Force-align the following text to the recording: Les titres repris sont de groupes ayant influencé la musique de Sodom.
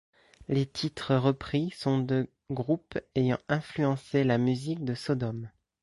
Les 0.47 0.65
titres 0.65 1.15
repris 1.15 1.69
sont 1.77 1.99
de 1.99 2.27
groupes 2.49 2.97
ayant 3.13 3.37
influencé 3.49 4.23
la 4.23 4.39
musique 4.39 4.83
de 4.83 4.95
Sodom. 4.95 5.47